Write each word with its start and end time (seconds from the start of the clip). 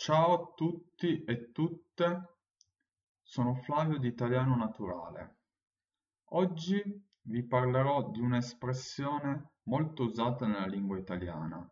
Ciao 0.00 0.32
a 0.32 0.52
tutti 0.54 1.24
e 1.24 1.50
tutte, 1.50 2.36
sono 3.20 3.56
Flavio 3.56 3.98
di 3.98 4.06
Italiano 4.06 4.54
Naturale. 4.54 5.38
Oggi 6.26 6.80
vi 7.22 7.42
parlerò 7.42 8.08
di 8.08 8.20
un'espressione 8.20 9.54
molto 9.64 10.04
usata 10.04 10.46
nella 10.46 10.68
lingua 10.68 10.98
italiana. 10.98 11.68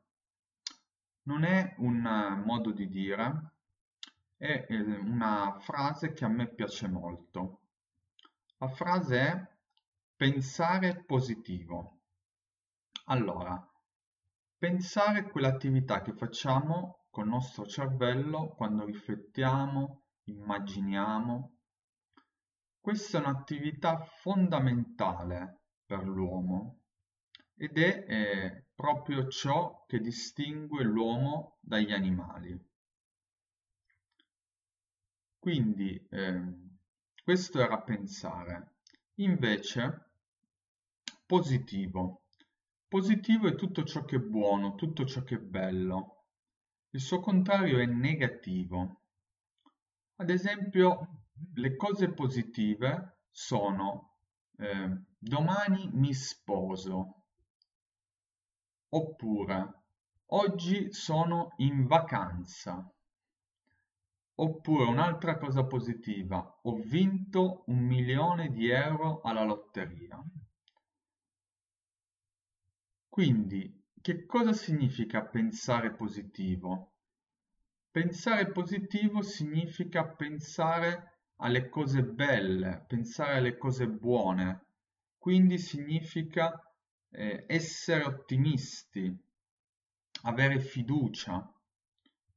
Non 1.22 1.44
è 1.44 1.76
un 1.78 2.42
modo 2.44 2.72
di 2.72 2.88
dire, 2.88 3.52
è 4.36 4.66
eh, 4.70 4.80
una 4.80 5.58
frase 5.60 6.12
che 6.12 6.24
a 6.24 6.28
me 6.28 6.48
piace 6.48 6.88
molto. 6.88 7.60
La 8.56 8.68
frase 8.68 9.20
è 9.20 9.48
pensare 10.16 11.04
positivo. 11.04 12.00
Allora, 13.04 13.56
pensare 14.58 15.30
quell'attività 15.30 16.02
che 16.02 16.12
facciamo 16.12 17.05
col 17.16 17.28
nostro 17.28 17.64
cervello 17.64 18.48
quando 18.48 18.84
riflettiamo, 18.84 20.02
immaginiamo. 20.24 21.56
Questa 22.78 23.16
è 23.16 23.20
un'attività 23.22 24.04
fondamentale 24.04 25.62
per 25.86 26.06
l'uomo 26.06 26.82
ed 27.54 27.78
è 27.78 28.04
eh, 28.06 28.66
proprio 28.74 29.28
ciò 29.28 29.86
che 29.86 29.98
distingue 29.98 30.84
l'uomo 30.84 31.56
dagli 31.62 31.90
animali. 31.90 32.54
Quindi 35.38 36.06
eh, 36.10 36.54
questo 37.24 37.62
era 37.62 37.80
pensare. 37.80 38.74
Invece, 39.14 40.10
positivo. 41.24 42.24
Positivo 42.86 43.48
è 43.48 43.54
tutto 43.54 43.84
ciò 43.84 44.04
che 44.04 44.16
è 44.16 44.20
buono, 44.20 44.74
tutto 44.74 45.06
ciò 45.06 45.22
che 45.22 45.36
è 45.36 45.40
bello. 45.40 46.15
Il 46.90 47.00
suo 47.00 47.20
contrario 47.20 47.78
è 47.78 47.86
negativo. 47.86 49.02
Ad 50.16 50.30
esempio, 50.30 51.24
le 51.54 51.76
cose 51.76 52.12
positive 52.12 53.20
sono 53.30 54.16
eh, 54.58 55.02
domani 55.18 55.90
mi 55.92 56.14
sposo. 56.14 57.22
Oppure 58.88 59.82
oggi 60.26 60.92
sono 60.92 61.52
in 61.58 61.86
vacanza. 61.86 62.90
Oppure 64.38 64.84
un'altra 64.84 65.38
cosa 65.38 65.64
positiva 65.64 66.60
ho 66.62 66.76
vinto 66.76 67.64
un 67.66 67.78
milione 67.78 68.50
di 68.50 68.68
euro 68.68 69.20
alla 69.22 69.44
lotteria. 69.44 70.22
Quindi 73.08 73.84
che 74.06 74.24
cosa 74.24 74.52
significa 74.52 75.24
pensare 75.24 75.92
positivo? 75.92 76.92
Pensare 77.90 78.52
positivo 78.52 79.20
significa 79.20 80.06
pensare 80.06 81.22
alle 81.38 81.68
cose 81.68 82.04
belle, 82.04 82.84
pensare 82.86 83.38
alle 83.38 83.58
cose 83.58 83.88
buone, 83.88 84.66
quindi 85.18 85.58
significa 85.58 86.52
eh, 87.10 87.46
essere 87.48 88.04
ottimisti, 88.04 89.12
avere 90.22 90.60
fiducia. 90.60 91.52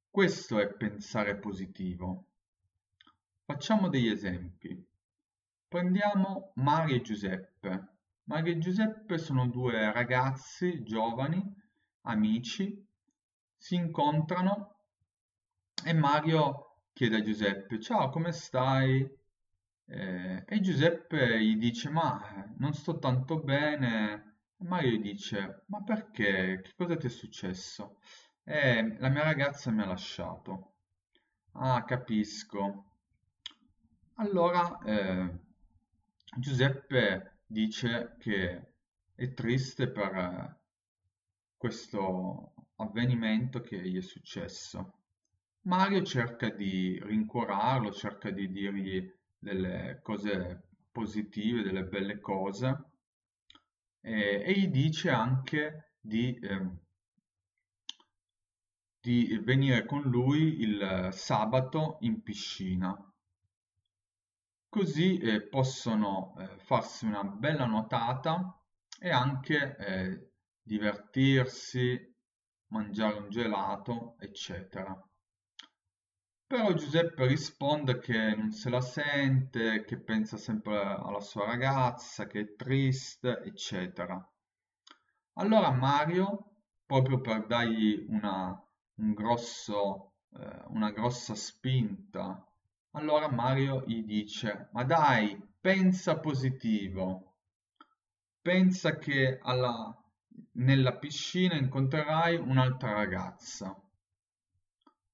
Questo 0.09 0.59
è 0.59 0.73
pensare 0.73 1.37
positivo. 1.37 2.29
Facciamo 3.45 3.89
degli 3.89 4.09
esempi. 4.09 4.83
Prendiamo 5.67 6.51
Mario 6.55 6.95
e 6.95 7.01
Giuseppe. 7.01 7.97
Mario 8.23 8.53
e 8.53 8.57
Giuseppe 8.57 9.19
sono 9.19 9.47
due 9.47 9.91
ragazzi 9.91 10.83
giovani, 10.83 11.57
amici, 12.01 12.85
si 13.57 13.75
incontrano 13.75 14.75
e 15.83 15.93
Mario 15.93 16.69
chiede 16.93 17.17
a 17.17 17.21
Giuseppe, 17.21 17.79
ciao, 17.79 18.09
come 18.09 18.31
stai? 18.31 19.07
Eh, 19.85 20.43
e 20.45 20.59
Giuseppe 20.59 21.41
gli 21.41 21.57
dice, 21.57 21.89
ma 21.89 22.21
non 22.57 22.73
sto 22.73 22.99
tanto 22.99 23.39
bene. 23.39 24.37
E 24.57 24.63
Mario 24.65 24.91
gli 24.91 25.01
dice, 25.01 25.63
ma 25.67 25.81
perché? 25.83 26.61
Che 26.61 26.73
cosa 26.75 26.95
ti 26.97 27.07
è 27.07 27.09
successo? 27.09 27.99
Eh, 28.43 28.97
la 28.99 29.09
mia 29.09 29.23
ragazza 29.23 29.71
mi 29.71 29.81
ha 29.81 29.85
lasciato. 29.85 30.73
Ah, 31.53 31.83
capisco. 31.85 32.85
Allora 34.15 34.77
eh, 34.83 35.39
Giuseppe 36.37 37.39
dice 37.45 38.15
che 38.19 38.73
è 39.15 39.33
triste 39.33 39.89
per 39.89 40.58
questo 41.59 42.53
avvenimento 42.77 43.59
che 43.59 43.77
gli 43.81 43.97
è 43.97 44.01
successo. 44.01 44.93
Mario 45.63 46.03
cerca 46.03 46.49
di 46.49 46.97
rincuorarlo, 47.03 47.91
cerca 47.91 48.31
di 48.31 48.49
dirgli 48.49 49.05
delle 49.37 49.99
cose 50.01 50.69
positive, 50.89 51.61
delle 51.61 51.83
belle 51.83 52.21
cose 52.21 52.85
e, 53.99 54.41
e 54.45 54.53
gli 54.53 54.67
dice 54.69 55.09
anche 55.09 55.95
di, 55.99 56.33
eh, 56.39 56.69
di 59.01 59.37
venire 59.43 59.85
con 59.85 60.03
lui 60.03 60.61
il 60.61 61.09
sabato 61.11 61.97
in 62.01 62.23
piscina 62.23 62.95
così 64.69 65.17
eh, 65.17 65.41
possono 65.41 66.35
eh, 66.37 66.57
farsi 66.59 67.05
una 67.05 67.23
bella 67.23 67.65
nuotata 67.65 68.55
e 68.99 69.09
anche 69.09 69.75
eh, 69.77 70.28
divertirsi, 70.69 72.15
mangiare 72.67 73.17
un 73.17 73.29
gelato, 73.29 74.15
eccetera. 74.19 74.93
Però 76.45 76.73
Giuseppe 76.73 77.25
risponde 77.25 77.99
che 77.99 78.35
non 78.35 78.51
se 78.51 78.69
la 78.69 78.81
sente, 78.81 79.83
che 79.83 79.99
pensa 79.99 80.37
sempre 80.37 80.77
alla 80.79 81.19
sua 81.19 81.45
ragazza, 81.45 82.27
che 82.27 82.39
è 82.41 82.55
triste, 82.55 83.41
eccetera. 83.43 84.15
Allora 85.33 85.71
Mario, 85.71 86.53
proprio 86.85 87.19
per 87.21 87.45
dargli 87.45 88.05
una, 88.09 88.63
un 88.95 89.13
grosso, 89.13 90.13
eh, 90.33 90.63
una 90.67 90.91
grossa 90.91 91.35
spinta 91.35 92.43
allora 92.93 93.29
Mario 93.29 93.83
gli 93.85 94.03
dice, 94.03 94.69
ma 94.71 94.83
dai, 94.83 95.39
pensa 95.61 96.19
positivo, 96.19 97.35
pensa 98.41 98.97
che 98.97 99.37
alla, 99.41 99.95
nella 100.53 100.97
piscina 100.97 101.55
incontrerai 101.55 102.35
un'altra 102.35 102.93
ragazza. 102.93 103.75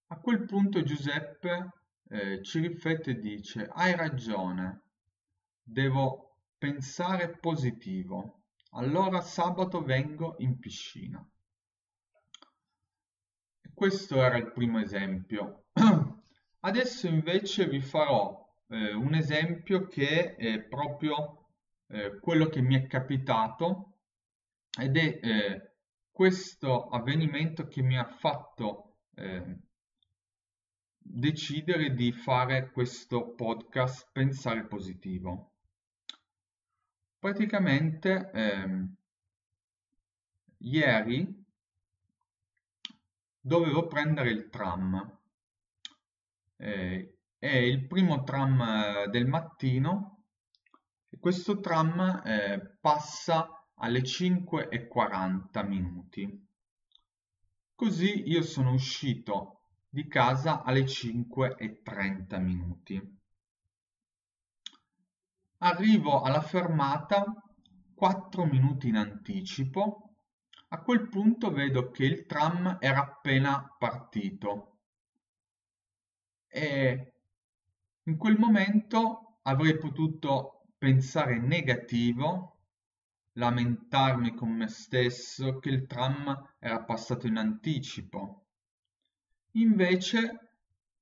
A 0.07 0.19
quel 0.19 0.45
punto 0.45 0.83
Giuseppe 0.83 1.71
eh, 2.09 2.43
ci 2.43 2.59
riflette 2.59 3.11
e 3.11 3.19
dice, 3.19 3.67
hai 3.71 3.95
ragione, 3.95 4.81
devo 5.61 6.37
pensare 6.57 7.37
positivo, 7.37 8.43
allora 8.71 9.21
sabato 9.21 9.83
vengo 9.83 10.35
in 10.39 10.59
piscina. 10.59 11.27
questo 13.73 14.21
era 14.21 14.37
il 14.37 14.51
primo 14.51 14.79
esempio. 14.79 15.65
Adesso 16.61 17.07
invece 17.07 17.67
vi 17.67 17.81
farò 17.81 18.45
eh, 18.69 18.93
un 18.93 19.13
esempio 19.13 19.87
che 19.87 20.35
è 20.35 20.61
proprio 20.61 21.47
eh, 21.87 22.17
quello 22.19 22.47
che 22.47 22.61
mi 22.61 22.75
è 22.75 22.87
capitato 22.87 23.94
ed 24.77 24.97
è 24.97 25.19
eh, 25.21 25.71
questo 26.11 26.87
avvenimento 26.87 27.67
che 27.67 27.81
mi 27.81 27.97
ha 27.97 28.05
fatto 28.05 28.97
eh, 29.15 29.59
decidere 30.97 31.93
di 31.93 32.11
fare 32.11 32.71
questo 32.71 33.33
podcast 33.35 34.09
Pensare 34.11 34.65
Positivo. 34.65 35.53
Praticamente 37.19 38.31
ehm, 38.33 38.95
ieri 40.59 41.43
dovevo 43.39 43.87
prendere 43.87 44.29
il 44.31 44.49
tram 44.49 45.19
eh, 46.57 47.17
è 47.37 47.55
il 47.55 47.85
primo 47.85 48.23
tram 48.23 48.61
eh, 48.61 49.07
del 49.09 49.27
mattino 49.27 50.23
questo 51.19 51.59
tram 51.59 52.21
eh, 52.25 52.77
passa 52.79 53.47
alle 53.75 54.01
5.40 54.01 55.67
minuti. 55.67 56.47
Così 57.75 58.29
io 58.29 58.41
sono 58.41 58.73
uscito 58.73 59.61
di 59.89 60.07
casa 60.07 60.63
alle 60.63 60.83
5.30 60.83 62.41
minuti. 62.41 63.17
Arrivo 65.59 66.21
alla 66.21 66.41
fermata 66.41 67.23
4 67.93 68.45
minuti 68.45 68.87
in 68.89 68.97
anticipo. 68.97 70.15
A 70.69 70.81
quel 70.81 71.07
punto 71.07 71.51
vedo 71.51 71.91
che 71.91 72.05
il 72.05 72.25
tram 72.25 72.77
era 72.79 72.99
appena 72.99 73.75
partito 73.77 74.75
e 76.55 77.13
in 78.03 78.15
quel 78.15 78.37
momento 78.39 79.39
avrei 79.41 79.77
potuto 79.77 80.67
pensare 80.77 81.37
negativo, 81.37 82.54
lamentarmi 83.37 84.33
con 84.33 84.49
me 84.49 84.67
stesso 84.67 85.59
che 85.59 85.69
il 85.69 85.87
tram 85.87 86.53
era 86.59 86.83
passato 86.83 87.27
in 87.27 87.37
anticipo. 87.37 88.47
Invece 89.53 90.51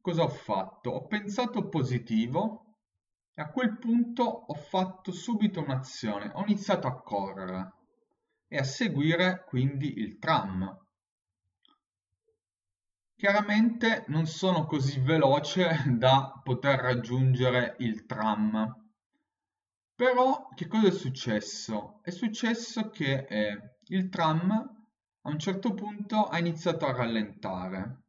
cosa 0.01 0.23
ho 0.23 0.29
fatto? 0.29 0.91
Ho 0.91 1.07
pensato 1.07 1.69
positivo 1.69 2.77
e 3.33 3.41
a 3.41 3.49
quel 3.49 3.77
punto 3.77 4.23
ho 4.23 4.53
fatto 4.53 5.11
subito 5.11 5.61
un'azione, 5.61 6.31
ho 6.33 6.41
iniziato 6.41 6.87
a 6.87 7.01
correre 7.01 7.73
e 8.47 8.57
a 8.57 8.63
seguire 8.63 9.43
quindi 9.47 9.97
il 9.97 10.19
tram. 10.19 10.77
Chiaramente 13.15 14.03
non 14.07 14.25
sono 14.25 14.65
così 14.65 14.99
veloce 14.99 15.83
da 15.97 16.41
poter 16.43 16.79
raggiungere 16.79 17.75
il 17.79 18.05
tram. 18.05 18.82
Però 19.95 20.49
che 20.55 20.67
cosa 20.67 20.87
è 20.87 20.91
successo? 20.91 21.99
È 22.01 22.09
successo 22.09 22.89
che 22.89 23.25
eh, 23.27 23.77
il 23.87 24.09
tram 24.09 24.51
a 24.51 25.29
un 25.29 25.39
certo 25.39 25.73
punto 25.73 26.25
ha 26.25 26.39
iniziato 26.39 26.85
a 26.85 26.93
rallentare 26.93 28.03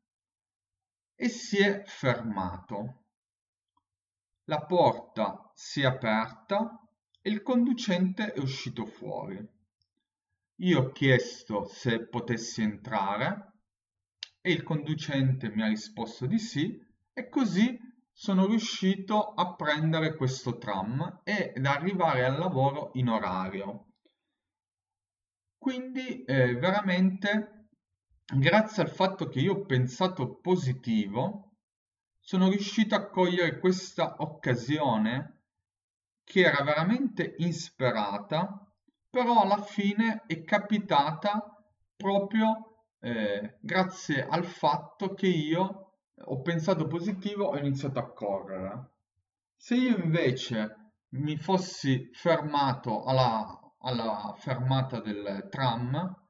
e 1.15 1.29
si 1.29 1.59
è 1.59 1.85
fermato. 1.85 3.05
La 4.45 4.65
porta 4.65 5.51
si 5.55 5.83
è 5.83 5.85
aperta 5.85 6.81
e 7.21 7.31
il 7.31 7.43
conducente 7.43 8.33
è 8.33 8.39
uscito 8.39 8.87
fuori. 8.87 9.39
Io 10.59 10.81
ho 10.81 10.91
chiesto 10.91 11.65
se 11.65 12.07
potessi 12.09 12.63
entrare 12.63 13.53
e 14.41 14.53
il 14.53 14.63
conducente 14.63 15.51
mi 15.51 15.63
ha 15.63 15.69
risposto 15.69 16.27
di 16.27 16.39
sì 16.39 16.79
e 17.13 17.29
così 17.29 17.79
sono 18.17 18.47
riuscito 18.47 19.35
a 19.35 19.55
prendere 19.57 20.15
questo 20.15 20.57
tram 20.57 21.21
ed 21.25 21.67
arrivare 21.67 22.25
al 22.25 22.39
lavoro 22.39 22.91
in 22.95 23.09
orario. 23.09 23.89
Quindi 25.59 26.23
eh, 26.23 26.55
veramente 26.55 27.71
grazie 28.25 28.85
al 28.85 28.89
fatto 28.89 29.27
che 29.27 29.41
io 29.41 29.55
ho 29.55 29.65
pensato 29.65 30.37
positivo 30.37 31.57
sono 32.21 32.49
riuscito 32.49 32.95
a 32.95 33.11
cogliere 33.11 33.59
questa 33.59 34.15
occasione 34.19 35.43
che 36.23 36.41
era 36.41 36.63
veramente 36.63 37.35
insperata 37.39 38.65
però 39.11 39.43
alla 39.43 39.63
fine 39.63 40.23
è 40.27 40.43
capitata 40.45 41.63
proprio 41.97 42.87
eh, 43.01 43.59
grazie 43.61 44.27
al 44.27 44.45
fatto 44.45 45.13
che 45.13 45.27
io 45.27 45.94
ho 46.17 46.41
pensato 46.43 46.87
positivo 46.87 47.47
ho 47.47 47.57
iniziato 47.57 47.99
a 47.99 48.13
correre. 48.13 48.91
Se 49.57 49.75
io 49.75 49.97
invece 49.97 50.93
mi 51.11 51.37
fossi 51.37 52.11
fermato 52.13 53.05
alla, 53.05 53.75
alla 53.79 54.35
fermata 54.39 55.01
del 55.01 55.49
tram, 55.51 56.23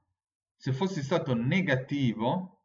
se 0.57 0.73
fossi 0.73 1.03
stato 1.03 1.35
negativo, 1.35 2.63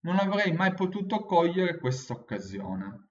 non 0.00 0.18
avrei 0.18 0.52
mai 0.52 0.74
potuto 0.74 1.24
cogliere 1.24 1.78
questa 1.78 2.14
occasione. 2.14 3.08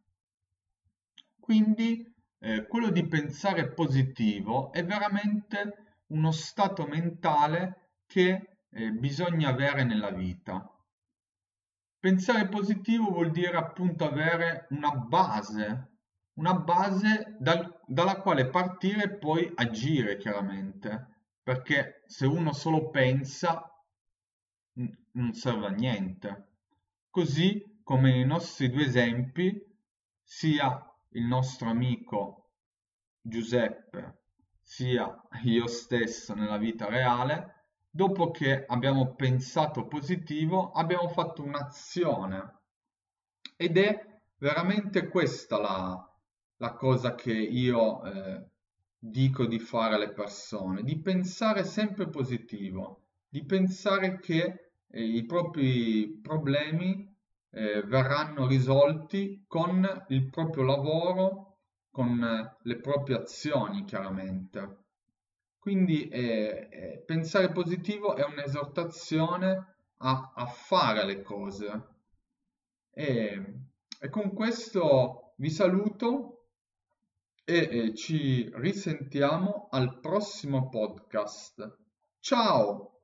Quindi 1.39 2.05
eh, 2.39 2.67
quello 2.67 2.89
di 2.89 3.05
pensare 3.07 3.73
positivo 3.73 4.71
è 4.71 4.85
veramente 4.85 5.97
uno 6.07 6.31
stato 6.31 6.85
mentale 6.85 7.89
che 8.05 8.59
eh, 8.69 8.91
bisogna 8.91 9.50
avere 9.50 9.83
nella 9.83 10.12
vita. 10.12 10.73
Pensare 12.00 12.48
positivo 12.48 13.12
vuol 13.12 13.30
dire 13.30 13.57
appunto 13.57 14.06
avere 14.06 14.68
una 14.69 14.92
base, 14.92 15.98
una 16.36 16.54
base 16.54 17.36
dal, 17.40 17.81
dalla 17.86 18.22
quale 18.22 18.48
partire 18.48 19.04
e 19.04 19.18
poi 19.18 19.51
agire 19.56 20.18
chiaramente, 20.18 21.07
perché 21.44 22.04
se 22.07 22.25
uno 22.25 22.54
solo 22.54 22.90
pensa 22.90 23.69
non 25.12 25.34
serve 25.34 25.66
a 25.66 25.72
niente. 25.72 26.48
Così 27.10 27.81
come 27.84 28.12
nei 28.12 28.25
nostri 28.25 28.69
due 28.69 28.86
esempi, 28.86 29.62
sia 30.24 30.81
il 31.13 31.25
nostro 31.25 31.69
amico 31.69 32.51
Giuseppe, 33.19 34.19
sia 34.62 35.22
io 35.44 35.68
stesso 35.68 36.34
nella 36.34 36.57
vita 36.57 36.88
reale, 36.88 37.58
dopo 38.00 38.31
che 38.31 38.63
abbiamo 38.66 39.13
pensato 39.13 39.86
positivo, 39.86 40.72
abbiamo 40.72 41.10
fatto 41.10 41.44
un'azione. 41.44 42.60
Ed 43.57 43.78
è 43.78 44.22
veramente 44.38 45.10
questa 45.10 45.60
la, 45.60 46.18
la 46.60 46.74
cosa 46.75 47.13
che 47.13 47.34
io 47.34 48.01
eh, 48.06 48.51
dico 48.98 49.46
di 49.46 49.60
fare 49.60 49.96
alle 49.96 50.13
persone, 50.13 50.84
di 50.84 50.98
pensare 51.01 51.66
sempre 51.66 52.07
positivo, 52.07 53.07
di 53.28 53.44
pensare 53.44 54.18
che 54.22 54.72
eh, 54.88 55.04
i 55.04 55.25
propri 55.25 56.22
problemi 56.22 57.06
eh, 57.50 57.84
verranno 57.84 58.48
risolti 58.48 59.44
con 59.46 60.06
il 60.07 60.30
proprio 60.30 60.63
lavoro, 60.63 61.57
con 61.92 62.24
eh, 62.24 62.56
le 62.62 62.80
proprie 62.80 63.18
azioni 63.18 63.84
chiaramente. 63.84 64.88
Quindi 65.59 66.07
eh, 66.07 66.69
eh, 66.71 67.03
pensare 67.06 67.51
positivo 67.51 68.15
è 68.15 68.23
un'esortazione 68.23 69.75
a, 69.97 70.31
a, 70.33 70.45
fare 70.45 71.06
le 71.06 71.21
cose. 71.21 71.88
E, 72.91 73.53
e, 74.00 74.09
con 74.09 74.33
questo 74.33 75.33
vi 75.38 75.50
saluto 75.50 76.47
e, 77.44 77.67
e 77.69 77.95
ci 77.95 78.50
risentiamo 78.56 79.67
al 79.69 80.00
prossimo 80.00 80.69
podcast. 80.69 81.77
Ciao! 82.19 82.99